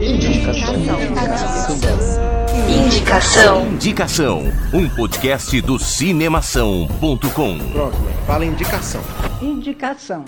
[0.00, 0.74] Indicação.
[2.68, 3.66] Indicação.
[3.72, 4.42] Indicação.
[4.72, 7.58] Um podcast do cinemação.com.
[7.72, 9.02] Pronto, fala indicação.
[9.42, 10.24] Indicação.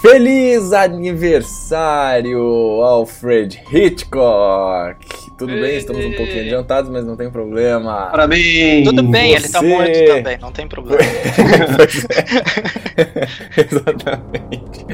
[0.00, 2.38] Feliz aniversário,
[2.82, 5.21] Alfred Hitchcock!
[5.46, 8.06] Tudo bem, estamos um pouquinho adiantados, mas não tem problema.
[8.10, 8.84] Parabéns!
[8.86, 11.02] Tudo bem, ele tá Você- morto também, não tem problema.
[11.76, 13.26] Pois é.
[13.60, 14.86] Exatamente.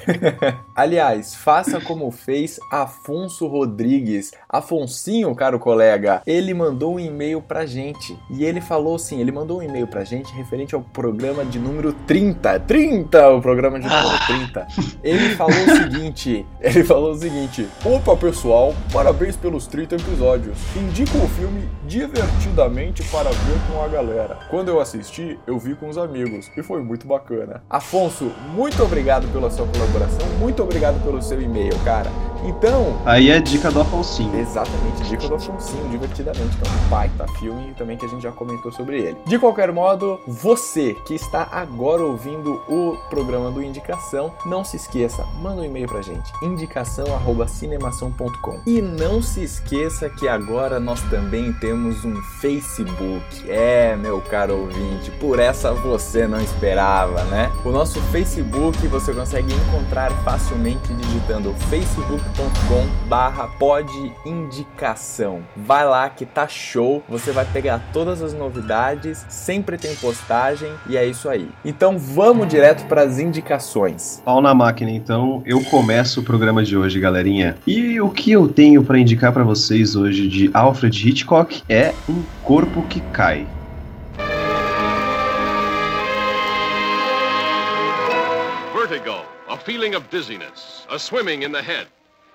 [0.75, 4.31] Aliás, faça como fez Afonso Rodrigues.
[4.47, 8.19] Afonsinho, caro colega, ele mandou um e-mail pra gente.
[8.29, 11.93] E ele falou assim: ele mandou um e-mail pra gente referente ao programa de número
[12.05, 12.59] 30.
[12.59, 13.31] 30!
[13.31, 14.67] O programa de número 30.
[15.03, 20.57] Ele falou o seguinte: ele falou o seguinte: Opa, pessoal, parabéns pelos 30 episódios.
[20.75, 24.39] Indico o filme divertidamente para ver com a galera.
[24.49, 27.63] Quando eu assisti, eu vi com os amigos e foi muito bacana.
[27.69, 32.09] Afonso, muito obrigado pela sua colaboração, muito obrigado pelo seu e-mail, cara.
[32.43, 34.35] Então, Aí é dica do Afonsinho.
[34.39, 38.31] Exatamente, dica do Afonsinho, divertidamente, que é um baita filme também que a gente já
[38.31, 39.17] comentou sobre ele.
[39.25, 45.23] De qualquer modo, você que está agora ouvindo o programa do Indicação, não se esqueça,
[45.41, 48.61] manda um e-mail pra gente, indicação@cinemação.com.
[48.65, 53.23] E não se esqueça que agora nós também temos um Facebook.
[53.47, 57.51] É, meu caro ouvinte, por essa você não esperava, né?
[57.63, 61.53] O nosso Facebook você consegue encontrar facilmente digitando
[62.31, 63.49] facebook.com barra
[64.25, 65.41] indicação.
[65.55, 70.97] Vai lá que tá show, você vai pegar todas as novidades, sempre tem postagem e
[70.97, 71.49] é isso aí.
[71.63, 74.21] Então vamos direto para as indicações.
[74.23, 77.57] Pau na máquina, então eu começo o programa de hoje, galerinha.
[77.65, 82.23] E o que eu tenho pra indicar pra vocês hoje de Alfred Hitchcock é Um
[82.43, 83.47] Corpo que Cai.
[88.73, 91.87] Vertigo, a feeling of dizziness, a swimming in the head.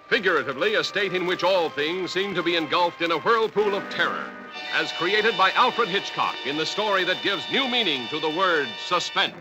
[0.09, 3.83] Figuratively, a state in which all things seem to be engulfed in a whirlpool of
[3.91, 4.31] terror,
[4.73, 8.69] as created by Alfred Hitchcock in the story that gives new meaning to the word
[8.79, 9.35] suspense.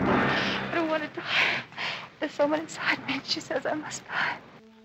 [0.00, 1.62] I don't want to die.
[2.18, 3.20] There's someone inside me.
[3.22, 4.36] She says I must die.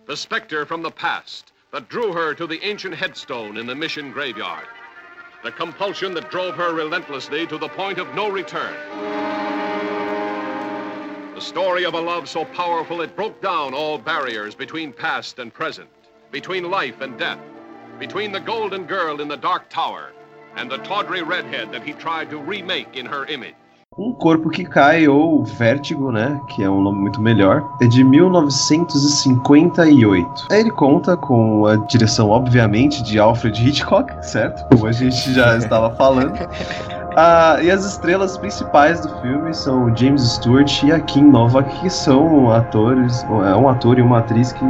[0.05, 4.11] The specter from the past that drew her to the ancient headstone in the mission
[4.11, 4.67] graveyard.
[5.43, 8.73] The compulsion that drove her relentlessly to the point of no return.
[11.35, 15.53] The story of a love so powerful it broke down all barriers between past and
[15.53, 15.89] present,
[16.31, 17.39] between life and death,
[17.99, 20.11] between the golden girl in the dark tower
[20.55, 23.53] and the tawdry redhead that he tried to remake in her image.
[23.97, 26.39] Um Corpo que Cai, ou Vértigo, né?
[26.47, 27.67] Que é um nome muito melhor.
[27.81, 30.45] É de 1958.
[30.51, 34.69] Aí ele conta com a direção, obviamente, de Alfred Hitchcock, certo?
[34.69, 36.37] Como a gente já estava falando.
[37.19, 41.67] Ah, e as estrelas principais do filme são o James Stewart e a Kim Novak,
[41.79, 44.63] que são atores, é um ator e uma atriz que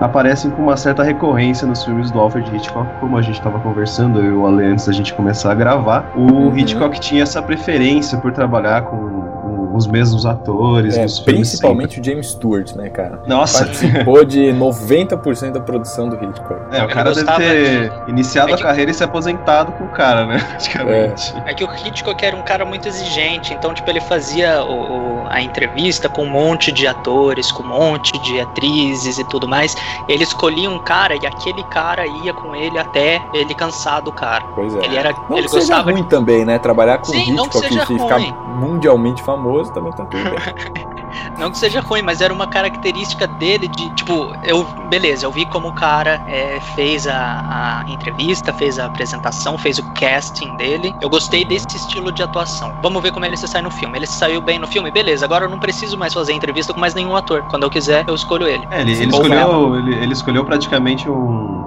[0.00, 4.18] aparecem com uma certa recorrência nos filmes do Alfred Hitchcock, como a gente estava conversando,
[4.18, 6.10] eu e o Ale antes da gente começar a gravar.
[6.16, 6.56] O Uhum.
[6.56, 9.39] Hitchcock tinha essa preferência por trabalhar com
[9.72, 10.96] os mesmos atores.
[10.96, 13.22] É, principalmente o James Stewart, né, cara?
[13.26, 16.60] Nossa, Participou de 90% da produção do Hitchcock.
[16.76, 19.88] é, o cara deve ter iniciado É a que- carreira e se aposentado com o
[19.88, 20.38] cara, né?
[20.50, 21.34] Praticamente.
[21.46, 25.26] É que o Hitchcock era um cara muito exigente, então, tipo, ele fazia o- o-
[25.28, 29.76] a entrevista com um monte de atores, com um monte de atrizes e tudo mais.
[30.08, 34.44] Ele escolhia um cara e aquele cara ia com ele até ele cansar do cara.
[34.54, 34.84] Pois é.
[34.84, 35.12] Ele era.
[35.28, 36.58] Não ele que seja gostava ruim também, né?
[36.58, 38.18] Trabalhar com Sim, que Hitchcock seja e ficar
[38.60, 41.00] mundialmente famoso também tá tudo bem.
[41.38, 43.90] Não que seja ruim, mas era uma característica dele de.
[43.94, 44.64] Tipo, eu.
[44.88, 49.78] Beleza, eu vi como o cara é, fez a, a entrevista, fez a apresentação, fez
[49.78, 50.94] o casting dele.
[51.00, 52.72] Eu gostei desse estilo de atuação.
[52.82, 53.98] Vamos ver como ele se sai no filme.
[53.98, 55.24] Ele se saiu bem no filme, beleza.
[55.24, 57.42] Agora eu não preciso mais fazer entrevista com mais nenhum ator.
[57.48, 58.66] Quando eu quiser, eu escolho ele.
[58.70, 61.59] É, ele, ele escolheu, ele, ele escolheu praticamente um.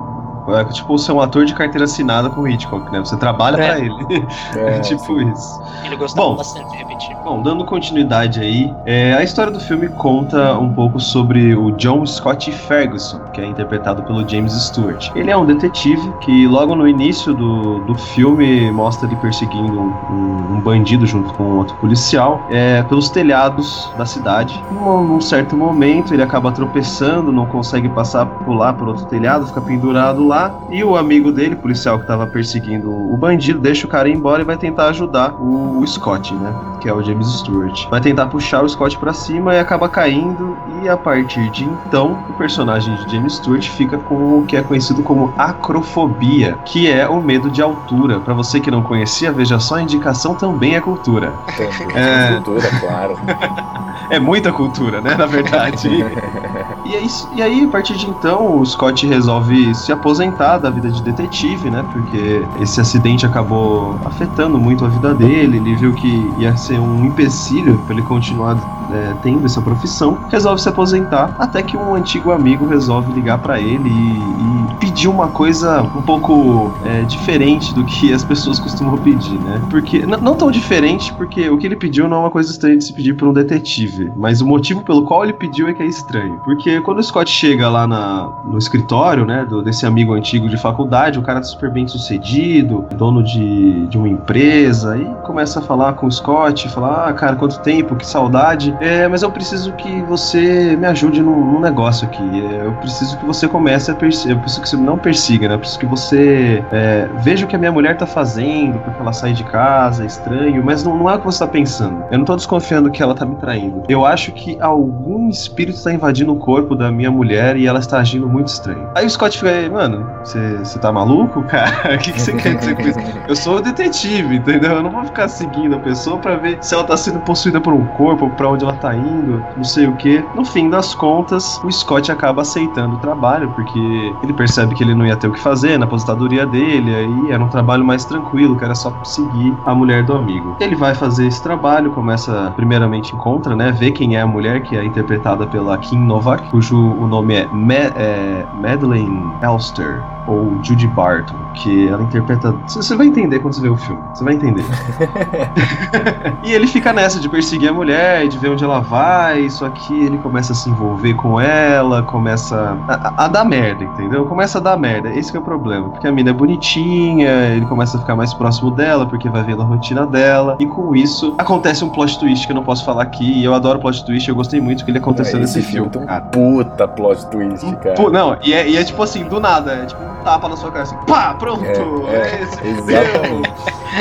[0.51, 2.99] É, Tipo, ser um ator de carteira assinada com o Hitchcock, né?
[2.99, 3.67] Você trabalha É.
[3.67, 3.93] pra ele.
[4.55, 5.61] É, tipo isso.
[5.83, 6.35] Ele gostava Bom.
[6.35, 7.15] bastante de repetir.
[7.23, 12.05] Bom, dando continuidade aí, é, a história do filme conta um pouco sobre o John
[12.05, 15.09] Scott Ferguson, que é interpretado pelo James Stewart.
[15.15, 20.55] Ele é um detetive que logo no início do, do filme mostra ele perseguindo um,
[20.55, 24.61] um bandido junto com outro policial é, pelos telhados da cidade.
[24.71, 29.61] Num, num certo momento ele acaba tropeçando, não consegue passar pular por outro telhado, fica
[29.61, 30.32] pendurado lá
[30.69, 34.41] e o amigo dele, policial que estava perseguindo o bandido, deixa o cara ir embora
[34.41, 36.53] e vai tentar ajudar o, o Scott, né?
[36.81, 37.87] Que é o James Stewart.
[37.89, 40.57] Vai tentar puxar o Scott pra cima e acaba caindo.
[40.83, 44.61] E a partir de então, o personagem de James Stewart fica com o que é
[44.61, 48.19] conhecido como acrofobia, que é o medo de altura.
[48.19, 51.31] Pra você que não conhecia, veja só, a indicação também é cultura.
[51.55, 52.33] Também, É.
[52.33, 53.17] cultura, claro.
[54.09, 55.15] É muita cultura, né?
[55.17, 55.87] Na verdade.
[56.85, 60.69] E, é isso- e aí, a partir de então, o Scott resolve se aposentar da
[60.69, 61.83] vida de detetive, né?
[61.91, 65.57] Porque esse acidente acabou afetando muito a vida dele.
[65.57, 68.57] Ele viu que ia ser um empecilho para ele continuar
[68.95, 70.17] é, tendo essa profissão.
[70.29, 75.07] Resolve se aposentar, até que um antigo amigo resolve ligar para ele e, e pedir
[75.07, 79.61] uma coisa um pouco é, diferente do que as pessoas costumam pedir, né?
[79.69, 82.83] Porque não tão diferente, porque o que ele pediu não é uma coisa estranha de
[82.83, 85.85] se pedir por um detetive, mas o motivo pelo qual ele pediu é que é
[85.85, 86.39] estranho.
[86.43, 90.57] Porque quando o Scott chega lá na- no escritório, né, do- desse amigo antigo de
[90.57, 95.61] faculdade, o cara tá super bem sucedido, dono de, de uma empresa, e começa a
[95.61, 99.71] falar com o Scott, falar, ah, cara, quanto tempo, que saudade, é, mas eu preciso
[99.73, 103.95] que você me ajude num, num negócio aqui, é, eu preciso que você comece a
[103.95, 107.47] perseguir, eu preciso que você não persiga, né, eu preciso que você é, veja o
[107.47, 110.97] que a minha mulher tá fazendo, porque ela sai de casa, é estranho, mas não,
[110.97, 112.03] não é o que você tá pensando.
[112.11, 113.83] Eu não tô desconfiando que ela tá me traindo.
[113.87, 117.99] Eu acho que algum espírito tá invadindo o corpo da minha mulher e ela está
[117.99, 118.89] agindo muito estranho.
[118.95, 121.95] Aí o Scott fica aí, mano, você tá maluco, cara?
[121.95, 122.99] O que que você quer dizer com isso?
[123.27, 124.73] Eu sou o detetive, entendeu?
[124.73, 127.73] Eu não vou ficar seguindo a pessoa pra ver se ela tá sendo possuída por
[127.73, 130.23] um corpo, pra onde ela tá indo, não sei o que.
[130.35, 133.79] No fim das contas, o Scott acaba aceitando o trabalho, porque
[134.23, 137.43] ele percebe que ele não ia ter o que fazer na aposentadoria dele, aí era
[137.43, 140.55] um trabalho mais tranquilo, que era só seguir a mulher do amigo.
[140.59, 144.75] Ele vai fazer esse trabalho, começa, primeiramente encontra, né, vê quem é a mulher, que
[144.75, 150.87] é interpretada pela Kim Novak, cujo o nome é, Ma é Madeleine Elster, ou Judy
[150.87, 152.51] Barton, que ela interpreta.
[152.67, 154.01] Você você vai entender quando você ver o filme.
[154.13, 154.63] Você vai entender.
[156.43, 160.05] e ele fica nessa de perseguir a mulher, de ver onde ela vai, só que
[160.05, 164.25] ele começa a se envolver com ela, começa a, a- dar merda, entendeu?
[164.25, 165.09] Começa a dar merda.
[165.09, 165.89] Esse que é o problema.
[165.89, 169.61] Porque a mina é bonitinha, ele começa a ficar mais próximo dela, porque vai vendo
[169.61, 170.55] a rotina dela.
[170.59, 173.39] E com isso, acontece um plot twist que eu não posso falar aqui.
[173.39, 175.89] E eu adoro plot twist, eu gostei muito que ele aconteceu nesse filme.
[175.97, 176.21] um cara.
[176.21, 178.09] puta plot twist, cara.
[178.11, 180.83] Não, e é, e é tipo assim, do nada, é tipo tapa na sua cara
[180.83, 181.63] assim, pá, pronto!
[182.07, 183.51] É, é, esse exatamente.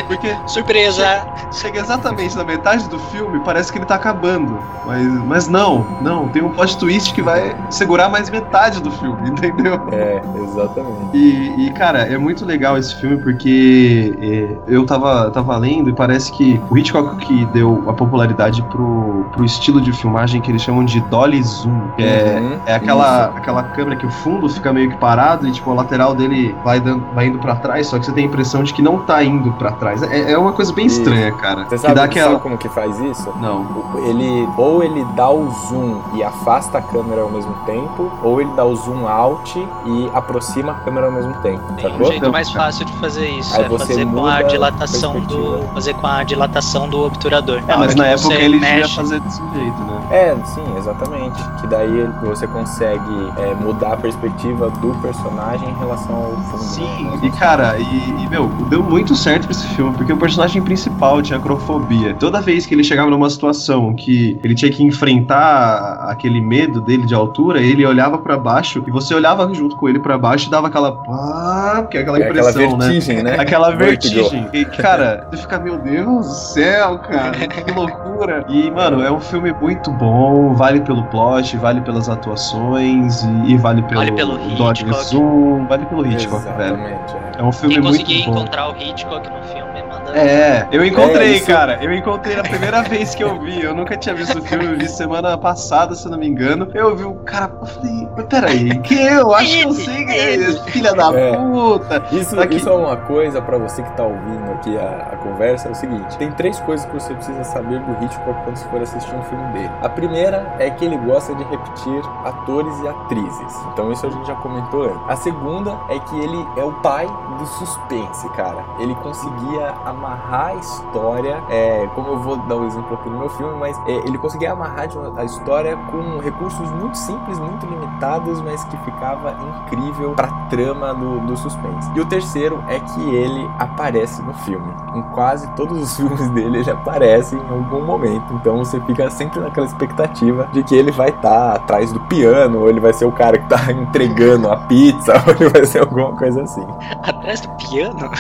[0.09, 1.27] Porque Surpresa!
[1.53, 4.59] chega exatamente na metade do filme, parece que ele tá acabando.
[4.87, 9.29] Mas, mas não, não, tem um plot twist que vai segurar mais metade do filme,
[9.29, 9.81] entendeu?
[9.93, 11.11] É, exatamente.
[11.15, 15.93] E, e, cara, é muito legal esse filme porque é, eu tava, tava lendo e
[15.93, 20.63] parece que o Hitchcock que deu a popularidade pro, pro estilo de filmagem que eles
[20.63, 21.91] chamam de Dolly Zoom.
[21.97, 23.39] que É, Uhum, é aquela, isso.
[23.39, 26.81] aquela câmera que o fundo fica meio que parado e tipo, a lateral dele vai,
[26.81, 29.23] dando, vai indo pra trás, só que você tem a impressão de que não tá
[29.23, 30.03] indo pra trás.
[30.03, 30.99] É, é uma coisa bem Isso.
[31.01, 31.65] estranha, cara.
[31.65, 32.39] Você que sabe, dá sabe aquela.
[32.41, 33.33] como que faz isso?
[33.41, 33.67] Não.
[34.07, 38.51] Ele ou ele dá o zoom e afasta a câmera ao mesmo tempo, ou ele
[38.55, 41.63] dá o zoom out e aproxima a câmera ao mesmo tempo.
[41.75, 42.07] Tem um Sacou?
[42.07, 43.55] jeito Então, mais fácil de fazer isso.
[43.57, 45.63] Aí é você fazer com a a dilatação do.
[45.75, 47.61] Fazer com a dilatação do obturador.
[47.69, 50.01] É, mas na que época ele devia mexe- fazer desse jeito, né?
[50.11, 51.43] É, sim, exatamente.
[51.61, 56.63] Que daí você consegue é, mudar a perspectiva do personagem em relação relação ao fundo.
[56.63, 60.63] Sim, e cara, e, e, meu, deu muito certo pra esse filme, porque o personagem
[60.63, 62.15] principal tinha acrofobia.
[62.15, 67.07] Toda vez que ele chegava numa situação que ele tinha que enfrentar aquele medo dele
[67.07, 70.51] de altura, ele olhava para baixo e você olhava junto com ele para baixo e
[70.51, 72.87] dava aquela pá, que é aquela É aquela impressão, né?
[72.89, 73.37] vertigem, né?
[73.39, 74.15] Aquela Vertigo.
[74.29, 74.49] vertigem.
[74.53, 78.45] E, cara, você fica, meu Deus do céu, cara, que loucura.
[78.49, 83.57] E, mano, é um filme muito bom, vale pelo plot, vale pelas atuações e, e
[83.57, 84.39] vale pelo, Vale pelo
[84.73, 85.05] Hitchcock.
[85.07, 86.77] Zoom, vale pelo Hitchcock, velho.
[86.77, 87.03] É.
[87.39, 88.13] É um filme Quem muito bom.
[88.13, 89.72] encontrar o Hitchcock no filme.
[90.15, 91.79] É, eu encontrei, É, cara.
[91.83, 93.63] Eu encontrei na primeira vez que eu vi.
[93.63, 96.69] Eu nunca tinha visto o filme, eu vi semana passada, se eu não me engano.
[96.75, 100.13] Eu vi o cara, eu falei, mas peraí, que eu acho que eu sei que
[100.13, 101.37] é esse, filha da É.
[101.37, 102.03] puta.
[102.13, 105.69] Isso, Tá isso é uma coisa pra você que tá ouvindo aqui a, a conversa,
[105.69, 108.81] é o seguinte: tem três coisas que você precisa saber do Hitchcock quando você for
[108.83, 109.71] assistir um filme dele.
[109.83, 113.55] A primeira é que ele gosta de repetir atores e atrizes.
[113.73, 115.01] Então isso a gente já comentou antes.
[115.09, 117.07] A segunda é que ele é o pai
[117.39, 118.65] do suspense, cara.
[118.81, 119.75] Ele conseguia
[120.07, 123.79] amarrar a história, é, como eu vou dar o exemplo aqui no meu filme, mas
[123.87, 128.77] é, ele conseguia amarrar uma- a história com recursos muito simples, muito limitados, mas que
[128.79, 131.91] ficava incrível pra trama do, do suspense.
[131.95, 134.73] E o terceiro é que ele aparece no filme.
[134.95, 138.33] Em quase todos os filmes dele ele aparece em algum momento.
[138.35, 142.69] Então você fica sempre naquela expectativa de que ele vai estar atrás do piano, ou
[142.69, 146.13] ele vai ser o cara que tá entregando a pizza, ou ele vai ser alguma
[146.17, 146.67] coisa assim.
[147.03, 148.11] Atrás do piano?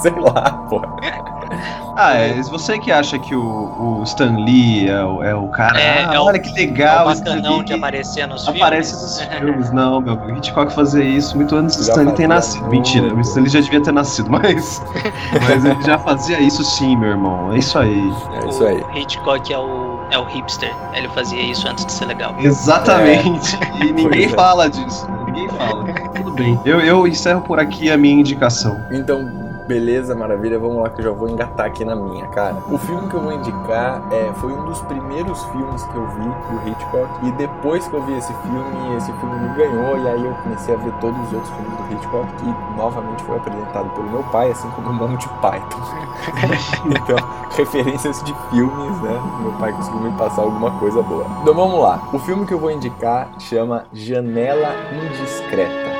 [0.00, 1.04] Sei lá, pô.
[1.96, 3.40] Ah, é você que acha que o,
[4.00, 5.80] o Stan Lee é o, é o cara.
[5.80, 7.06] É, ah, é o- olha que É legal.
[7.06, 9.28] o Stan bacanão Lee de aparecer nos Aparece filmes.
[9.30, 10.14] nos filmes, não, meu.
[10.14, 12.62] O Hitchcock fazia isso muito antes do Stan Lee ter nascido.
[12.62, 12.72] muito.
[12.74, 14.82] Mentira, o Stan Lee já devia ter nascido, mas.
[15.40, 17.52] mas ele já fazia isso sim, meu irmão.
[17.52, 18.12] É isso aí.
[18.42, 18.80] É isso aí.
[18.82, 20.74] O Hitchcock é o, é o hipster.
[20.94, 22.34] Ele fazia isso antes de ser legal.
[22.40, 23.56] Exatamente.
[23.80, 24.28] E ninguém é.
[24.30, 25.06] fala disso.
[25.26, 25.84] Ninguém fala.
[26.16, 26.58] Tudo bem.
[26.64, 28.80] Eu, eu encerro por aqui a minha indicação.
[28.90, 32.56] Então, beleza, maravilha, vamos lá que eu já vou engatar aqui na minha, cara.
[32.68, 36.24] O filme que eu vou indicar é, foi um dos primeiros filmes que eu vi
[36.24, 37.26] do Hitchcock.
[37.26, 39.98] E depois que eu vi esse filme, esse filme me ganhou.
[39.98, 43.36] E aí eu comecei a ver todos os outros filmes do Hitchcock, que novamente foi
[43.36, 46.04] apresentado pelo meu pai, assim como o Monty Python.
[46.86, 47.16] então,
[47.56, 49.20] referências de filmes, né?
[49.40, 51.26] Meu pai conseguiu me passar alguma coisa boa.
[51.42, 52.08] Então vamos lá.
[52.12, 55.93] O filme que eu vou indicar chama Janela Indiscreta.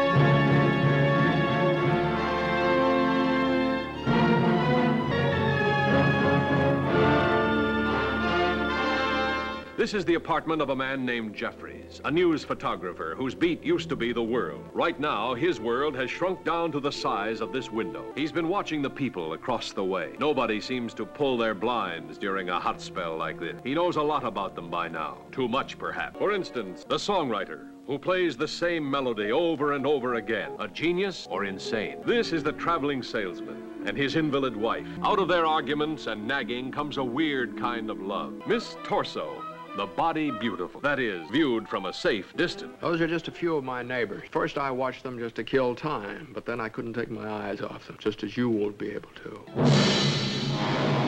[9.85, 13.91] This is the apartment of a man named Jeffries, a news photographer whose beat used
[13.91, 14.65] to be the world.
[14.73, 18.07] Right now, his world has shrunk down to the size of this window.
[18.15, 20.13] He's been watching the people across the way.
[20.19, 23.61] Nobody seems to pull their blinds during a hot spell like this.
[23.63, 25.19] He knows a lot about them by now.
[25.33, 26.17] Too much, perhaps.
[26.17, 30.53] For instance, the songwriter who plays the same melody over and over again.
[30.61, 31.99] A genius or insane?
[32.07, 34.87] This is the traveling salesman and his invalid wife.
[35.03, 38.33] Out of their arguments and nagging comes a weird kind of love.
[38.47, 39.44] Miss Torso,
[39.77, 40.81] the body beautiful.
[40.81, 42.77] That is, viewed from a safe distance.
[42.81, 44.29] Those are just a few of my neighbors.
[44.31, 47.61] First, I watched them just to kill time, but then I couldn't take my eyes
[47.61, 51.04] off them, just as you won't be able to.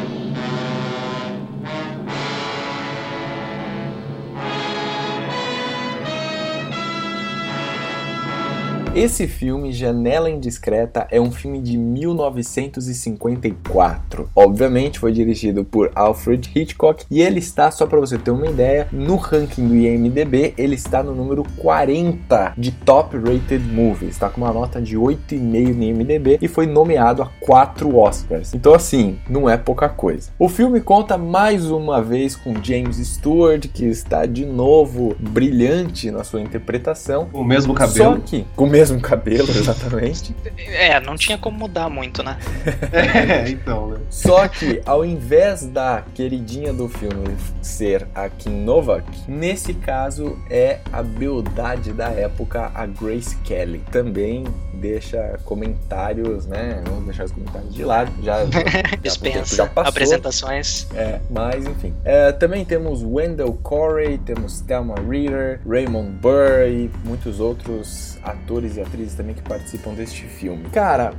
[8.96, 14.30] Esse filme, Janela Indiscreta, é um filme de 1954.
[14.34, 18.88] Obviamente foi dirigido por Alfred Hitchcock e ele está, só para você ter uma ideia,
[18.90, 24.12] no ranking do IMDb, ele está no número 40 de Top Rated Movies.
[24.12, 28.54] Está com uma nota de 8,5 no IMDb e foi nomeado a 4 Oscars.
[28.54, 30.30] Então assim, não é pouca coisa.
[30.38, 36.24] O filme conta mais uma vez com James Stewart, que está de novo brilhante na
[36.24, 37.28] sua interpretação.
[37.34, 38.22] O mesmo Só cabelo.
[38.22, 40.34] que, com o mesmo cabelo, exatamente.
[40.56, 42.38] É, não tinha como mudar muito, né?
[42.92, 43.98] É, então, né?
[44.10, 50.78] Só que, ao invés da queridinha do filme ser a Kim Novak, nesse caso é
[50.92, 53.82] a beldade da época, a Grace Kelly.
[53.90, 56.82] Também deixa comentários, né?
[56.86, 58.12] Vamos deixar os comentários de lado.
[58.22, 58.60] Já, já,
[59.02, 59.90] Dispensa já passou.
[59.90, 60.86] apresentações.
[60.94, 61.94] É, mas enfim.
[62.04, 68.80] É, também temos Wendell Corey, temos Thelma Reader, Raymond Burr e muitos outros atores e
[68.80, 70.68] atrizes também que participam deste filme.
[70.70, 71.12] Cara,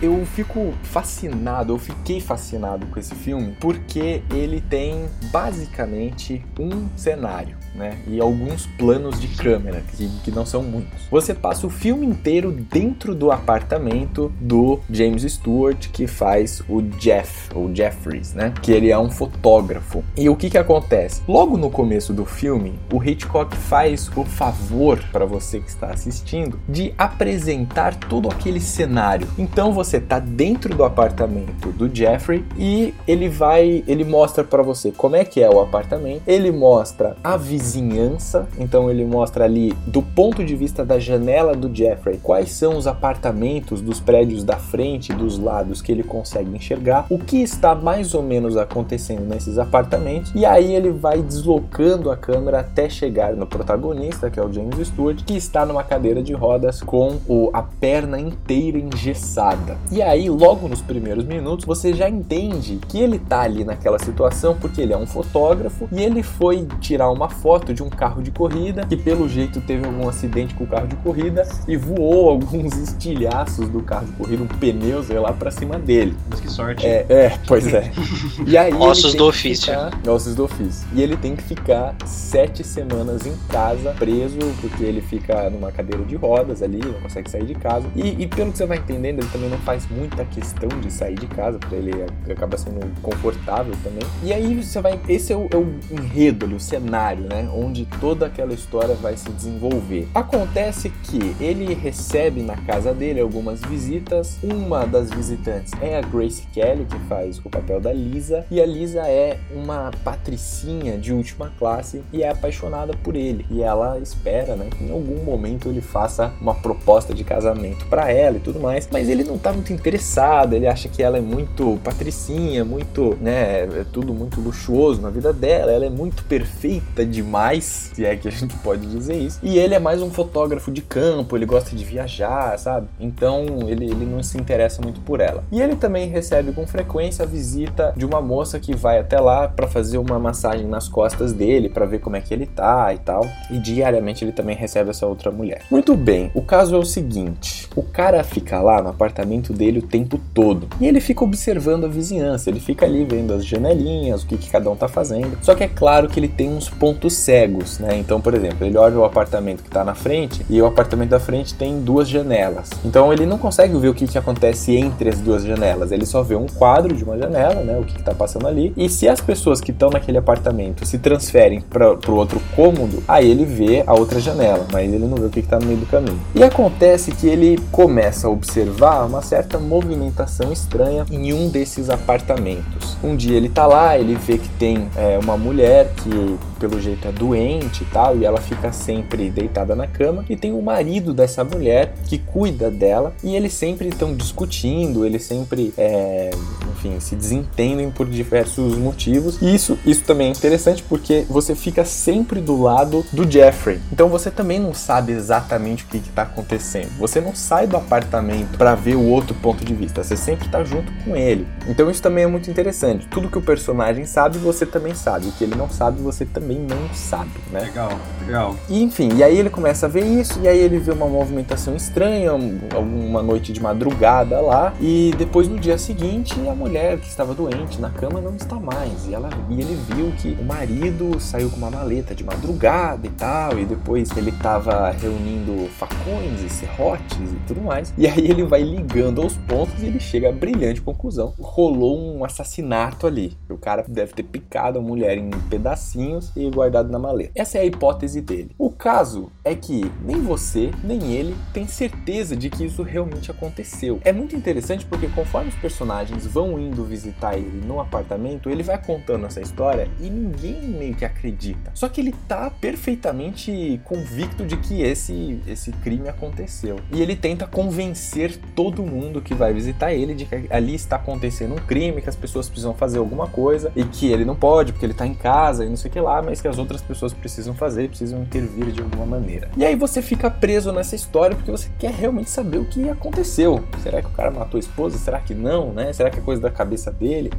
[0.00, 7.61] eu fico fascinado, eu fiquei fascinado com esse filme porque ele tem basicamente um cenário.
[7.74, 7.98] Né?
[8.06, 11.02] E alguns planos de câmera, que, que não são muitos.
[11.10, 17.50] Você passa o filme inteiro dentro do apartamento do James Stewart, que faz o Jeff,
[17.54, 18.52] ou Jeffries, né?
[18.62, 20.04] Que ele é um fotógrafo.
[20.16, 21.22] E o que que acontece?
[21.26, 26.60] Logo no começo do filme, o Hitchcock faz o favor para você que está assistindo
[26.68, 29.26] de apresentar todo aquele cenário.
[29.38, 34.90] Então você tá dentro do apartamento do Jeffrey e ele vai, ele mostra para você
[34.90, 40.02] como é que é o apartamento, ele mostra a vizinhança, então ele mostra ali do
[40.02, 45.12] ponto de vista da janela do Jeffrey quais são os apartamentos dos prédios da frente,
[45.12, 50.32] dos lados que ele consegue enxergar, o que está mais ou menos acontecendo nesses apartamentos
[50.34, 54.88] e aí ele vai deslocando a câmera até chegar no protagonista, que é o James
[54.88, 59.78] Stewart, que está numa cadeira de rodas com o, a perna inteira engessada.
[59.90, 64.56] E aí, logo nos primeiros minutos, você já entende que ele tá ali naquela situação
[64.60, 68.30] porque ele é um fotógrafo e ele foi tirar uma foto de um carro de
[68.30, 72.76] corrida que pelo jeito teve algum acidente com o carro de corrida e voou alguns
[72.76, 76.14] estilhaços do carro de corrida, um pneu, sei lá, pra cima dele.
[76.30, 76.86] Mas que sorte.
[76.86, 77.90] É, é pois é.
[78.46, 79.66] E aí Ossos do ofício.
[79.72, 80.86] ficar- ossos do ofício.
[80.94, 86.02] E ele tem que ficar sete semanas em casa, preso, porque ele fica numa cadeira
[86.04, 87.86] de rodas ali, não consegue sair de casa.
[87.94, 91.14] E, e pelo que você vai entendendo, ele também não faz muita questão de sair
[91.14, 91.92] de casa, porque ele
[92.30, 94.02] acaba sendo confortável também.
[94.22, 94.98] E aí você vai.
[95.08, 97.41] Esse é o, é o enredo ali, o cenário, né?
[97.48, 100.08] Onde toda aquela história vai se desenvolver.
[100.14, 104.38] Acontece que ele recebe na casa dele algumas visitas.
[104.42, 108.44] Uma das visitantes é a Grace Kelly, que faz o papel da Lisa.
[108.50, 113.46] E a Lisa é uma patricinha de última classe e é apaixonada por ele.
[113.50, 118.10] E ela espera, né, que em algum momento ele faça uma proposta de casamento para
[118.10, 118.88] ela e tudo mais.
[118.90, 123.62] Mas ele não tá muito interessado, ele acha que ela é muito patricinha, muito, né,
[123.62, 125.72] é tudo muito luxuoso na vida dela.
[125.72, 129.38] Ela é muito perfeita demais, se é que a gente pode dizer isso.
[129.42, 132.88] E ele é mais um fotógrafo de campo, ele gosta de viajar, sabe?
[133.00, 135.44] Então ele, ele não se interessa muito por ela.
[135.50, 139.48] E ele também recebe com frequência a visita de uma moça que vai até lá
[139.48, 142.98] para fazer uma massagem nas costas dele, para ver como é que ele tá e
[142.98, 143.26] tal.
[143.50, 145.62] E diariamente ele também recebe essa outra mulher.
[145.70, 149.86] Muito bem, o caso é o seguinte: o cara fica lá no apartamento dele o
[149.86, 154.26] tempo todo e ele fica observando a vizinhança, ele fica ali vendo as janelinhas, o
[154.26, 155.38] que, que cada um tá fazendo.
[155.42, 157.96] Só que é claro que ele tem uns pontos cegos, né?
[157.98, 161.20] Então, por exemplo, ele olha o apartamento que tá na frente e o apartamento da
[161.20, 162.70] frente tem duas janelas.
[162.84, 166.22] Então ele não consegue ver o que, que acontece entre as duas janelas, ele só
[166.22, 167.78] vê um quadro de uma janela, né?
[167.78, 168.72] O que, que tá passando ali.
[168.76, 173.30] E se as pessoas que estão naquele apartamento se transferem para pro outro cômodo, aí
[173.30, 175.78] ele vê a outra janela, mas ele não vê o que, que tá no meio
[175.78, 176.20] do caminho.
[176.34, 182.96] E acontece que ele começa a observar uma certa movimentação estranha em um desses apartamentos.
[183.02, 187.08] Um dia ele tá lá, ele vê que tem é, uma mulher que pelo jeito
[187.08, 191.12] é doente e tal, e ela fica sempre deitada na cama, e tem o marido
[191.12, 196.30] dessa mulher que cuida dela, e eles sempre estão discutindo, eles sempre, é,
[196.70, 201.84] enfim, se desentendem por diversos motivos, e isso, isso também é interessante porque você fica
[201.84, 206.90] sempre do lado do Jeffrey, então você também não sabe exatamente o que está acontecendo,
[206.96, 210.62] você não sai do apartamento para ver o outro ponto de vista, você sempre está
[210.62, 214.64] junto com ele, então isso também é muito interessante, tudo que o personagem sabe, você
[214.64, 217.60] também sabe, o que ele não sabe, você também não sabe, né?
[217.60, 217.90] Legal,
[218.26, 218.56] legal.
[218.68, 221.74] E, enfim, e aí ele começa a ver isso, e aí ele vê uma movimentação
[221.76, 222.60] estranha, um-
[223.08, 227.80] uma noite de madrugada lá, e depois no dia seguinte a mulher que estava doente
[227.80, 231.56] na cama não está mais, e, ela, e ele viu que o marido saiu com
[231.56, 237.36] uma maleta de madrugada e tal, e depois ele estava reunindo facões e serrotes e
[237.46, 241.34] tudo mais, e aí ele vai ligando aos pontos e ele chega à brilhante conclusão,
[241.40, 246.98] rolou um assassinato ali, o cara deve ter picado a mulher em pedacinhos guardado na
[246.98, 247.32] maleta.
[247.34, 248.54] Essa é a hipótese dele.
[248.58, 254.00] O caso é que nem você, nem ele tem certeza de que isso realmente aconteceu.
[254.04, 258.82] É muito interessante porque conforme os personagens vão indo visitar ele no apartamento, ele vai
[258.82, 261.70] contando essa história e ninguém meio que acredita.
[261.74, 266.76] Só que ele tá perfeitamente convicto de que esse esse crime aconteceu.
[266.92, 271.54] E ele tenta convencer todo mundo que vai visitar ele de que ali está acontecendo
[271.54, 274.86] um crime, que as pessoas precisam fazer alguma coisa e que ele não pode porque
[274.86, 277.12] ele tá em casa e não sei o que lá, mas que as outras pessoas
[277.12, 279.48] precisam fazer, precisam intervir de alguma maneira.
[279.56, 283.62] E aí você fica preso nessa história porque você quer realmente saber o que aconteceu.
[283.82, 284.98] Será que o cara matou a esposa?
[284.98, 285.92] Será que não, né?
[285.92, 287.30] Será que é coisa da cabeça dele?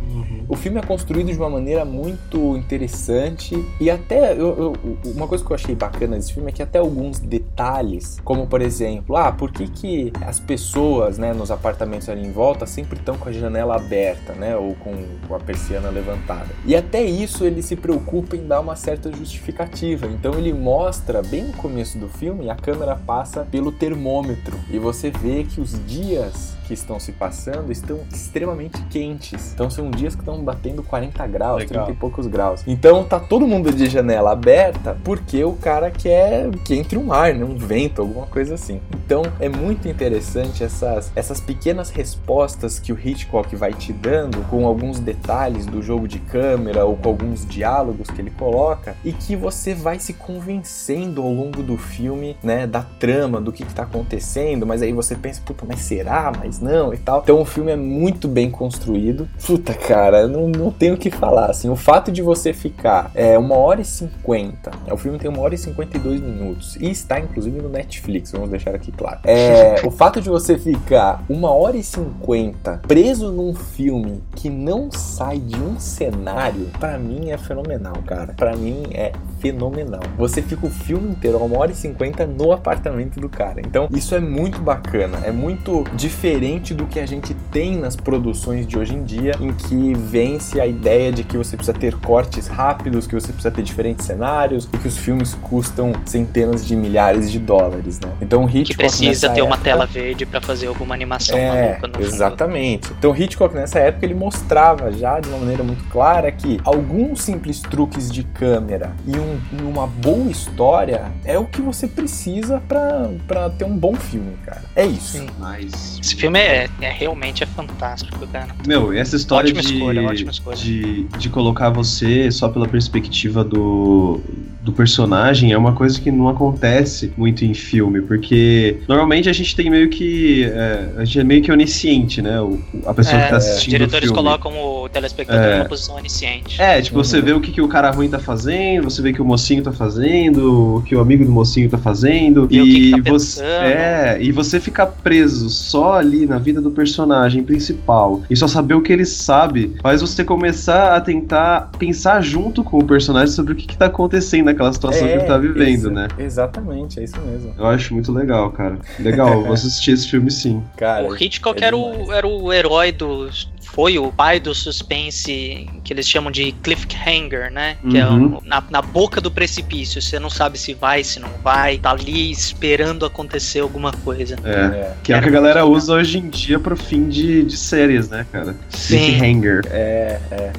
[0.48, 5.44] O filme é construído de uma maneira muito interessante e até eu- eu- uma coisa
[5.44, 9.32] que eu achei bacana desse filme é que até alguns detalhes, como por exemplo, ah,
[9.32, 13.32] por que, que as pessoas, né, nos apartamentos ali em volta sempre estão com a
[13.32, 14.94] janela aberta, né, ou com,
[15.28, 16.48] com a persiana levantada.
[16.66, 20.08] E até isso ele se preocupa em dar uma certa justificativa.
[20.08, 25.12] Então ele mostra bem no começo do filme, a câmera passa pelo termômetro e você
[25.12, 29.54] vê que os dias que estão se passando estão extremamente quentes.
[29.54, 31.86] Então são dias que estão batendo 40 graus, Legal.
[31.86, 32.64] 30 e poucos graus.
[32.66, 37.34] Então tá todo mundo de janela aberta porque o cara quer que entre um ar,
[37.34, 37.44] né?
[37.44, 38.80] um vento, alguma coisa assim.
[39.06, 44.66] Então é muito interessante essas, essas pequenas respostas que o Hitchcock vai te dando com
[44.66, 49.36] alguns detalhes do jogo de câmera ou com alguns diálogos que ele coloca e que
[49.36, 54.66] você vai se convencendo ao longo do filme, né, da trama, do que, está acontecendo,
[54.68, 56.32] mas aí você pensa, puta, mas será?
[56.38, 57.22] Mas não e tal.
[57.24, 59.28] Então o filme é muito bem construído.
[59.46, 63.38] Puta, cara, não, não tenho o que falar, assim, o fato de você ficar é,
[63.38, 66.90] uma hora e cinquenta, o filme tem uma hora e cinquenta e dois minutos e
[66.90, 69.20] está inclusive no Netflix, vamos deixar aqui claro.
[69.24, 74.92] É, o fato de você ficar uma hora e cinquenta preso num filme que não
[74.92, 78.34] sai de um cenário, para mim é fenomenal, cara.
[78.34, 80.02] Para mim é fenomenal.
[80.18, 83.60] Você fica o filme inteiro, uma hora e cinquenta, no apartamento do cara.
[83.60, 88.66] Então, isso é muito bacana, é muito diferente do que a gente tem nas produções
[88.66, 92.48] de hoje em dia, em que vence a ideia de que você precisa ter cortes
[92.48, 97.32] rápidos, que você precisa ter diferentes cenários, e que os filmes custam centenas de milhares
[97.32, 98.12] de dólares, né?
[98.22, 101.88] Então, Hitchcock que precisa ter época, uma tela verde para fazer alguma animação é, maluca
[101.88, 102.88] no Exatamente.
[102.88, 102.98] Fundo.
[103.00, 107.62] Então, Hitchcock nessa época ele mostrava já de uma maneira muito clara que alguns simples
[107.62, 113.66] truques de câmera e um, uma boa história é o que você precisa para ter
[113.66, 114.64] um bom filme, cara.
[114.76, 115.18] É isso.
[115.18, 115.28] Sim.
[115.40, 116.00] Mas...
[116.02, 118.50] Esse filme é, é realmente é fantástico, cara.
[118.68, 120.58] Meu, essa história ótima de, escolha, ótima escolha.
[120.58, 124.22] De, de colocar você só pela perspectiva do,
[124.62, 129.56] do personagem é uma coisa que não acontece muito em filme, porque normalmente a gente
[129.56, 130.46] tem meio que.
[130.46, 132.40] É, a gente é meio que onisciente, né?
[132.42, 133.74] O, a pessoa é, que tá assistindo.
[133.74, 134.30] Os diretores o filme.
[134.30, 135.58] colocam o telespectador é.
[135.58, 136.62] numa posição onisciente.
[136.62, 137.04] É, tipo, uhum.
[137.04, 139.26] você vê o que, que o cara ruim tá fazendo, você vê o que o
[139.26, 142.48] mocinho tá fazendo, o que o amigo do mocinho tá fazendo.
[142.50, 143.44] E, e que que tá você.
[143.44, 148.74] É, e você ficar preso só ali na vida do personagem principal e só saber
[148.74, 153.54] o que ele sabe, faz você começar a tentar pensar junto com o personagem sobre
[153.54, 156.08] o que, que tá acontecendo naquela situação é, que ele tá vivendo, isso, né?
[156.18, 157.54] Exatamente, é isso mesmo.
[157.58, 158.63] Eu acho muito legal, cara.
[159.00, 160.64] Legal, vou assistir esse filme sim.
[160.78, 165.68] Cara, o Hitchcock é era, o, era o herói dos foi o pai do suspense
[165.84, 167.76] que eles chamam de cliffhanger, né?
[167.90, 168.38] Que é uhum.
[168.38, 170.00] é na, na, boca do precipício.
[170.00, 171.80] Você não sabe se vai, se não vai.
[171.80, 174.36] Tá ali esperando acontecer alguma coisa.
[174.44, 174.52] É.
[174.52, 174.94] é.
[175.04, 178.10] Que é o que a galera usa hoje em dia pro fim de, de séries,
[178.10, 178.56] né, cara?
[178.70, 178.98] Sim.
[178.98, 179.64] Cliffhanger.
[179.72, 180.54] É, é,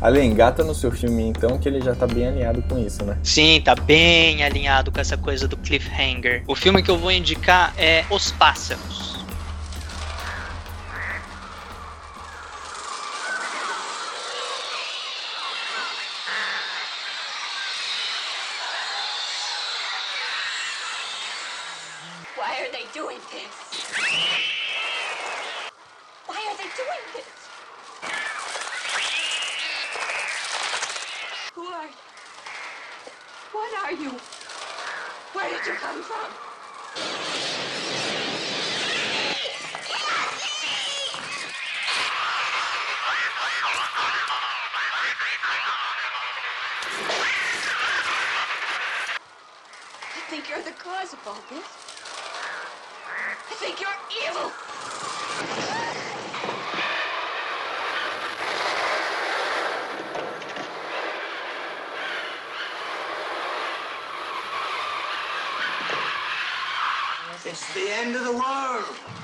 [0.00, 0.18] exatamente.
[0.18, 3.18] Ale, engata no seu filme então que ele já tá bem alinhado com isso, né?
[3.22, 6.42] Sim, tá bem alinhado com essa coisa do cliffhanger.
[6.46, 9.19] O filme que eu vou indicar é Os Pássaros.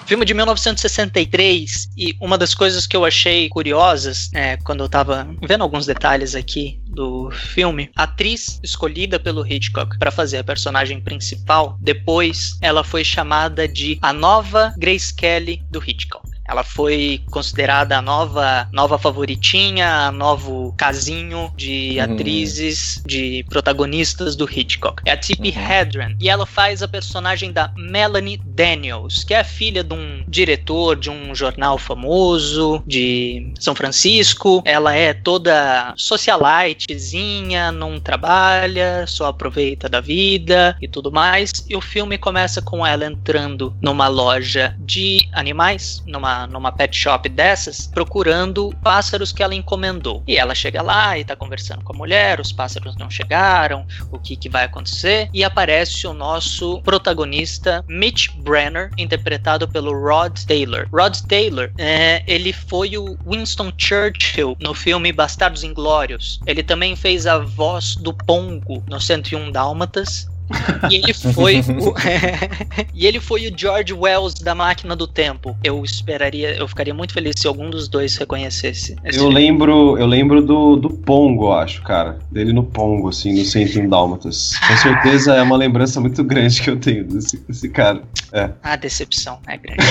[0.07, 5.29] Filme de 1963 e uma das coisas que eu achei curiosas é, quando eu tava
[5.47, 10.99] vendo alguns detalhes aqui do filme, a atriz escolhida pelo Hitchcock para fazer a personagem
[10.99, 16.26] principal, depois ela foi chamada de a nova Grace Kelly do Hitchcock.
[16.49, 22.05] Ela foi considerada a nova, nova favoritinha, a novo casinho de uhum.
[22.05, 25.03] atrizes, de protagonistas do Hitchcock.
[25.05, 25.71] É a Tippi uhum.
[25.71, 26.17] Hedren.
[26.21, 30.97] E ela faz a personagem da Melanie Daniels, que é a filha de um diretor
[30.97, 34.63] de um jornal famoso de São Francisco.
[34.65, 41.53] Ela é toda socialitezinha, não trabalha, só aproveita da vida e tudo mais.
[41.69, 47.29] E o filme começa com ela entrando numa loja de animais, numa numa, pet shop
[47.29, 50.23] dessas procurando pássaros que ela encomendou.
[50.27, 54.19] E ela chega lá e tá conversando com a mulher, os pássaros não chegaram, o
[54.19, 55.29] que, que vai acontecer?
[55.33, 60.89] E aparece o nosso protagonista, Mitch Brenner, interpretado pelo Rod Taylor.
[60.93, 66.41] Rod Taylor, é, ele foi o Winston Churchill no filme Bastardos Inglórios.
[66.47, 70.29] Ele também fez a voz do Pongo no 101 Dálmatas
[70.91, 71.95] E ele foi o,
[72.95, 75.57] e ele foi o George Wells da Máquina do Tempo.
[75.63, 78.97] Eu esperaria, eu ficaria muito feliz se algum dos dois reconhecesse.
[79.05, 79.35] esse Eu filme.
[79.35, 82.19] lembro, eu lembro do, do Pongo, acho, cara.
[82.31, 84.53] Dele no Pongo, assim, no 101 Dálmatas.
[84.57, 88.03] Com certeza é uma lembrança muito grande que eu tenho desse, desse cara.
[88.33, 88.51] É.
[88.63, 89.83] A decepção é grande.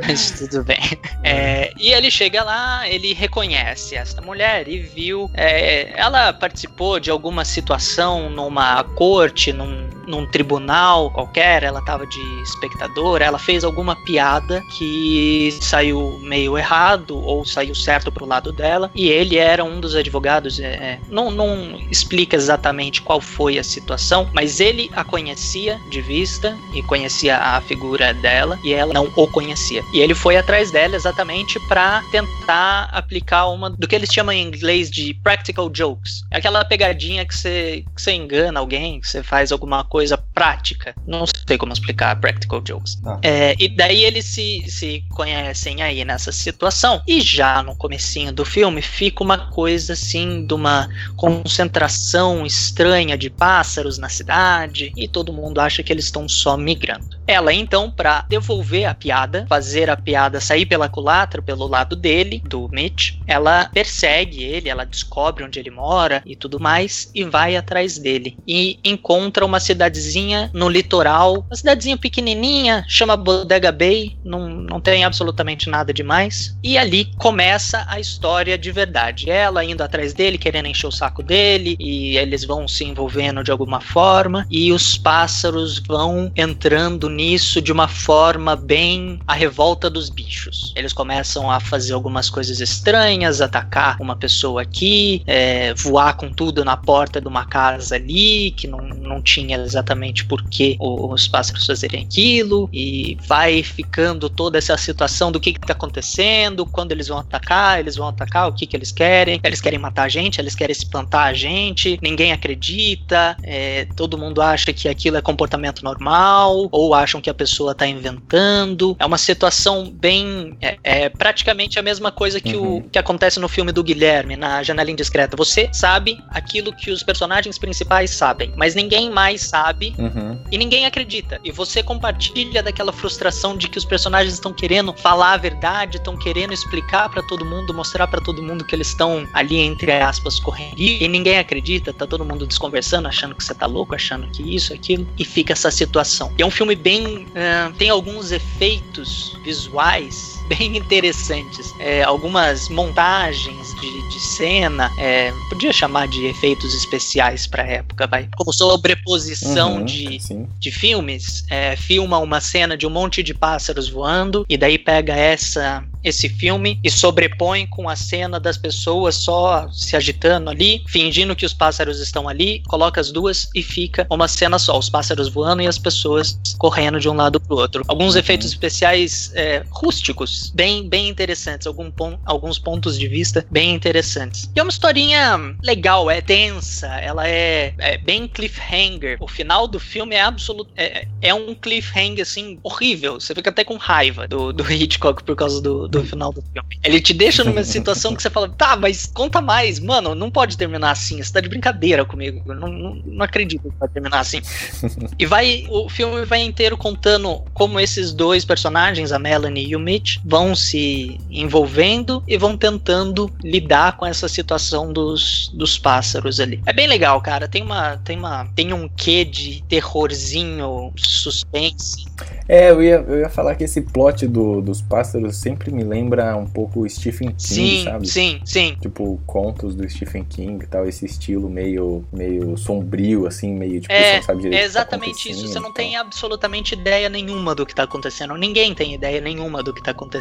[0.00, 0.78] Mas tudo bem.
[1.22, 5.28] É, e ele chega lá, ele reconhece essa mulher e viu.
[5.34, 12.20] é, ela participou de alguma situação numa corte, num, num tribunal qualquer, ela tava de
[12.42, 18.90] espectadora, ela fez alguma piada que saiu meio errado ou saiu certo pro lado dela.
[18.94, 20.58] E ele era um dos advogados.
[20.60, 26.00] é, é, não, não explica exatamente qual foi a situação, mas ele a conhecia de
[26.00, 29.82] vista e conhecia a figura dela e ela não o conhecia.
[29.92, 34.42] E ele foi atrás dela exatamente para tentar aplicar uma do que eles chamam em
[34.42, 36.22] inglês de practical jokes.
[36.30, 40.94] Aquela pegadinha que você, que você engana alguém, que você faz alguma coisa prática.
[41.06, 42.94] Não sei como explicar practical jokes.
[42.94, 43.20] Tá.
[43.22, 47.02] É, e daí eles se, se conhecem aí nessa situação.
[47.06, 53.28] E já no comecinho do filme fica uma coisa assim de uma concentração estranha de
[53.28, 57.18] pássaros na cidade e todo mundo acha que eles estão só migrando.
[57.26, 62.42] Ela então, para devolver a piada, fazer a piada sair pela culatra, pelo lado dele,
[62.44, 67.56] do Mitch, ela persegue ele, ela descobre onde ele mora e tudo mais e vai
[67.56, 74.48] atrás dele e encontra uma cidadezinha no litoral, uma cidadezinha pequenininha, chama Bodega Bay, não,
[74.48, 76.56] não tem absolutamente nada demais.
[76.62, 79.30] E ali começa a história de verdade.
[79.30, 83.50] Ela indo atrás dele, querendo encher o saco dele, e eles vão se envolvendo de
[83.50, 90.08] alguma forma, e os pássaros vão entrando nisso de uma forma bem a revolta dos
[90.08, 90.72] bichos.
[90.74, 96.64] Eles começam a fazer algumas coisas estranhas, atacar uma pessoa aqui, é, voar com tudo
[96.64, 101.66] na porta de uma casa ali, que não, não tinha exatamente por que os pássaros
[101.66, 107.08] fazerem aquilo, e vai ficando toda essa situação do que, que tá acontecendo, quando eles
[107.08, 110.40] vão atacar, eles vão atacar, o que, que eles querem, eles querem matar a gente,
[110.40, 115.84] eles querem espantar a gente, ninguém acredita, é, todo mundo acha que aquilo é comportamento
[115.84, 118.96] normal, ou acham que a pessoa tá inventando.
[118.98, 120.56] É uma situação bem.
[120.60, 122.88] É, é praticamente a mesma coisa que, o, Uhum.
[122.90, 125.36] que acontece no filme do Guilherme, na Janela Indiscreta.
[125.36, 130.38] Você sabe aquilo que os personagens principais sabem, mas ninguém mais sabe Uhum.
[130.50, 131.40] e ninguém acredita.
[131.44, 136.16] E você compartilha daquela frustração de que os personagens estão querendo falar a verdade, estão
[136.16, 140.38] querendo explicar pra todo mundo, mostrar pra todo mundo que eles estão ali entre aspas
[140.38, 140.74] correndo.
[140.78, 144.72] E ninguém acredita, tá todo mundo desconversando, achando que você tá louco, achando que isso,
[144.72, 146.32] aquilo, e fica essa situação.
[146.38, 146.91] E é um filme bem
[147.34, 151.72] ah, tem alguns efeitos visuais bem interessantes.
[151.78, 158.28] É, algumas montagens de, de cena, é, podia chamar de efeitos especiais pra época, vai.
[158.36, 160.48] Como sobreposição Uhum, de, Sim.
[160.58, 165.14] de filmes, é, filma uma cena de um monte de pássaros voando e daí pega
[165.14, 171.36] essa esse filme e sobrepõe com a cena das pessoas só se agitando ali, fingindo
[171.36, 175.28] que os pássaros estão ali, coloca as duas e fica uma cena só, os pássaros
[175.28, 177.84] voando e as pessoas correndo de um lado pro outro.
[177.86, 183.74] Alguns efeitos especiais é, rústicos, bem bem interessantes, algum pon- alguns pontos de vista bem
[183.74, 184.50] interessantes.
[184.54, 189.16] E é uma historinha legal, é densa, ela é, é bem cliffhanger.
[189.20, 193.20] O final do filme é absoluto, é, é um cliffhanger assim horrível.
[193.20, 196.78] Você fica até com raiva do, do Hitchcock por causa do, do final do filme.
[196.82, 200.56] Ele te deixa numa situação que você fala, tá, mas conta mais, mano, não pode
[200.56, 201.22] terminar assim.
[201.22, 202.42] Você tá de brincadeira comigo.
[202.46, 204.40] Não, não, não acredito que vai terminar assim.
[205.18, 209.80] E vai, o filme vai inteiro contando como esses dois personagens, a Melanie e o
[209.80, 216.60] Mitch, vão se envolvendo e vão tentando lidar com essa situação dos, dos pássaros ali.
[216.66, 217.48] É bem legal, cara.
[217.48, 222.04] Tem uma, tem uma, tem um quê de terrorzinho, suspense.
[222.48, 226.36] É, eu ia, eu ia falar que esse plot do, dos pássaros sempre me lembra
[226.36, 228.06] um pouco o Stephen King, Sim, sabe?
[228.06, 228.76] sim, sim.
[228.80, 234.02] Tipo, contos do Stephen King e tal, esse estilo meio, meio sombrio, assim, meio tipo,
[234.02, 235.46] você É, não sabe direito é o que tá exatamente isso.
[235.46, 238.36] Você não tem absolutamente ideia nenhuma do que tá acontecendo.
[238.36, 240.11] Ninguém tem ideia nenhuma do que tá acontecendo.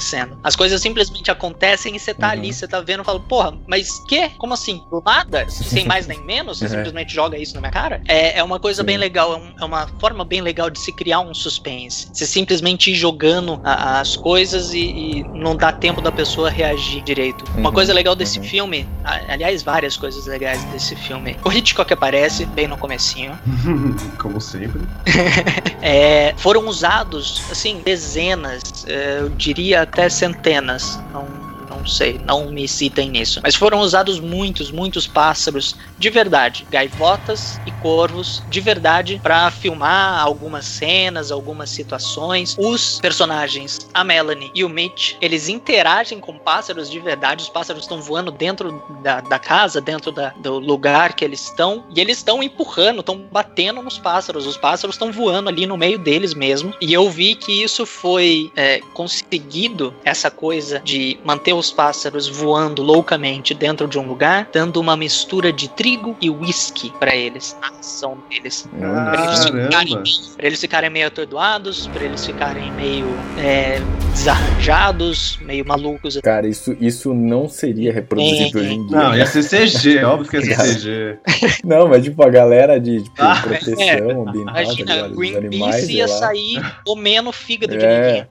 [0.44, 2.32] As coisas simplesmente acontecem e você tá Uhum.
[2.34, 4.30] ali, você tá vendo e fala, porra, mas que?
[4.38, 4.84] Como assim?
[4.90, 5.46] Do nada?
[5.50, 6.60] Sem mais nem menos?
[6.60, 6.72] Você Uhum.
[6.72, 8.02] simplesmente joga isso na minha cara?
[8.08, 8.86] É, é uma coisa Sim.
[8.86, 12.08] bem legal, é, um- é uma forma bem legal de se criar um suspense.
[12.14, 17.02] Você simplesmente ir jogando a- as coisas e, e não dá tempo da pessoa reagir
[17.04, 17.44] direito.
[17.56, 18.46] Uma Uhum, coisa legal desse uhum.
[18.46, 21.38] filme, a- aliás, várias coisas legais desse filme.
[21.44, 23.38] O Hitchcock aparece bem no comecinho.
[24.18, 24.82] Como sempre.
[25.84, 31.00] É, foram usados, assim, dezenas, é, eu diria até centenas.
[31.14, 31.28] Não,
[31.72, 33.40] não sei, não me citem nisso.
[33.42, 40.22] Mas foram usados muitos, muitos pássaros de verdade, gaivotas e corvos de verdade para filmar
[40.22, 42.56] algumas cenas, algumas situações.
[42.60, 47.84] Os personagens, a Melanie e o Mitch, eles interagem com pássaros de verdade, os pássaros
[47.84, 52.18] estão voando dentro da, da casa, dentro da, do lugar que eles estão, e eles
[52.18, 56.74] estão empurrando, estão batendo nos pássaros, os pássaros estão voando ali no meio deles mesmo.
[56.82, 62.82] E eu vi que isso foi é, conseguido, essa coisa de manter os pássaros voando
[62.82, 67.68] loucamente dentro de um lugar, dando uma mistura de trigo e whisky para eles, a
[67.80, 68.68] ação deles.
[68.80, 70.04] Pra eles, ficarem,
[70.38, 73.06] pra eles ficarem meio atordoados, pra eles ficarem meio
[73.38, 73.80] é,
[74.14, 76.18] desarranjados, meio malucos.
[76.24, 78.98] Cara, isso, isso não seria reproduzível hoje em dia.
[78.98, 81.62] Não, ia ser CG, óbvio que ia ser CG.
[81.66, 84.00] Não, mas tipo, a galera de tipo, Ah, proteção é.
[84.00, 85.06] ambiental, Imagina?
[85.08, 88.08] Os Greenpeace animais, ia sair comendo fígado de É.
[88.08, 88.28] ninguém.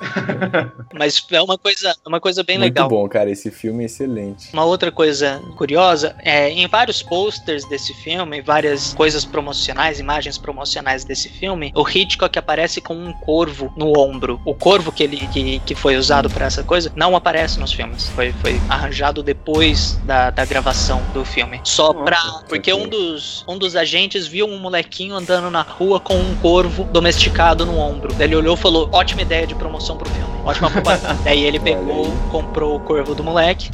[0.94, 2.88] Mas é uma coisa, uma coisa bem Muito legal.
[2.88, 3.19] bom, cara.
[3.28, 4.50] Esse filme é excelente.
[4.52, 11.04] Uma outra coisa curiosa é em vários posters desse filme, várias coisas promocionais, imagens promocionais
[11.04, 14.40] desse filme, o Hitchcock aparece com um corvo no ombro.
[14.44, 18.09] O corvo que ele que, que foi usado para essa coisa não aparece nos filmes.
[18.09, 21.61] Foi, foi arranjado depois da, da gravação do filme.
[21.64, 22.20] Só Nossa, pra.
[22.48, 26.85] Porque um dos, um dos agentes viu um molequinho andando na rua com um corvo
[26.85, 28.14] domesticado no ombro.
[28.18, 30.39] Ele olhou e falou: ótima ideia de promoção pro filme.
[30.44, 31.18] Ótima propaganda.
[31.24, 33.70] Daí ele pegou, comprou o corvo do moleque,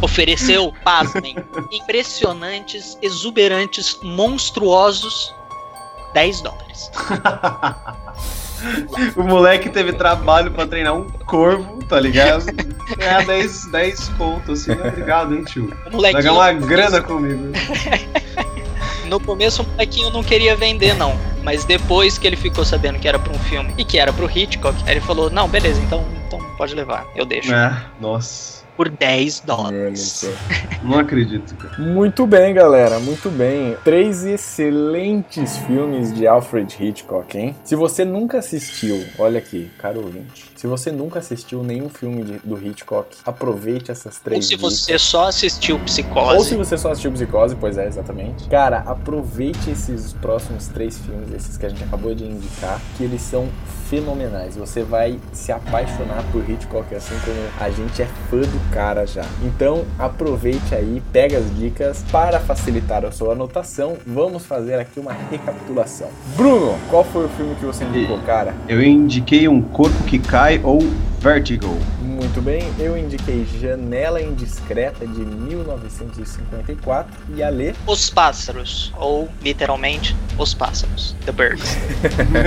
[0.00, 1.36] ofereceu, pasmem,
[1.70, 5.34] impressionantes, exuberantes, monstruosos
[6.14, 6.90] 10 dólares.
[9.16, 12.46] o moleque teve trabalho pra treinar um corvo, tá ligado?
[12.96, 14.72] Ganhar 10, 10 pontos, assim.
[14.80, 15.70] Obrigado, hein, tio.
[15.92, 17.52] Vai ganhar uma grana comigo.
[19.06, 21.18] no começo o molequinho não queria vender, não.
[21.46, 24.28] Mas depois que ele ficou sabendo que era pra um filme e que era pro
[24.28, 27.54] Hitchcock, aí ele falou: Não, beleza, então, então pode levar, eu deixo.
[27.54, 28.66] É, nossa.
[28.76, 30.00] Por 10 Olha dólares.
[30.00, 30.26] só.
[30.82, 31.78] Não acredito, cara.
[31.78, 33.76] Muito bem, galera, muito bem.
[33.84, 37.56] Três excelentes filmes de Alfred Hitchcock, hein?
[37.64, 40.44] Se você nunca assistiu, olha aqui, caro ouvinte.
[40.56, 44.72] Se você nunca assistiu nenhum filme de- do Hitchcock, aproveite essas Ou três se dicas.
[44.80, 46.48] você só assistiu Ou Psicose.
[46.48, 48.48] se você só assistiu Psicose, pois é, exatamente.
[48.48, 53.20] Cara, aproveite esses próximos três filmes, esses que a gente acabou de indicar, que eles
[53.20, 53.48] são
[53.90, 54.56] fenomenais.
[54.56, 59.24] Você vai se apaixonar por Hitchcock, assim como a gente é fã do cara já.
[59.44, 62.02] Então, aproveite aí, pega as dicas.
[62.10, 66.08] Para facilitar a sua anotação, vamos fazer aqui uma recapitulação.
[66.36, 68.54] Bruno, qual foi o filme que você indicou, cara?
[68.68, 70.78] Eu indiquei um corpo que cai ou
[71.20, 71.95] Vertigo.
[72.26, 78.92] Muito bem, eu indiquei Janela Indiscreta de 1954 e a Lê Os pássaros.
[78.98, 81.14] Ou, literalmente, os pássaros.
[81.24, 81.76] The Birds.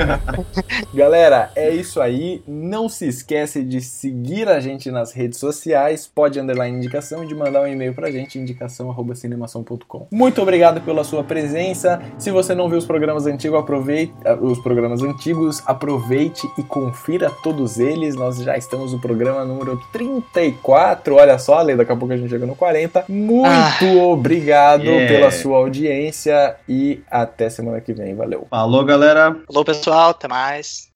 [0.94, 2.44] Galera, é isso aí.
[2.46, 7.34] Não se esquece de seguir a gente nas redes sociais, pode underline indicação e de
[7.34, 10.08] mandar um e-mail pra gente, indicação@cinemação.com.
[10.12, 12.02] Muito obrigado pela sua presença.
[12.18, 17.32] Se você não viu os programas antigos, aproveite ah, os programas antigos, aproveite e confira
[17.42, 18.16] todos eles.
[18.16, 21.16] Nós já estamos no programa número 34.
[21.16, 23.06] Olha só, Ale, daqui a pouco a gente chega no 40.
[23.08, 24.04] Muito Ah.
[24.04, 25.08] obrigado Yeah.
[25.14, 28.16] pela sua audiência e até semana que vem.
[28.16, 28.48] Valeu.
[28.50, 29.36] Falou, galera.
[29.48, 30.10] Falou, pessoal.
[30.12, 30.88] Até mais.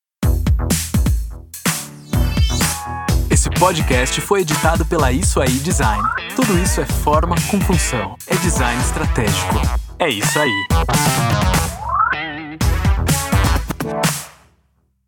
[3.29, 6.01] Esse podcast foi editado pela Isso Aí Design.
[6.35, 8.15] Tudo isso é forma com função.
[8.27, 9.61] É design estratégico.
[9.99, 11.82] É isso aí.